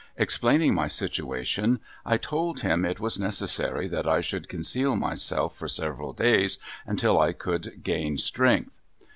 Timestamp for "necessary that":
3.19-4.07